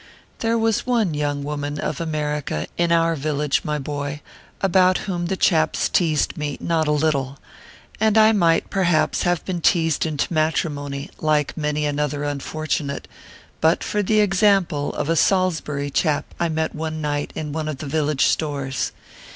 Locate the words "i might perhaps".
8.17-9.21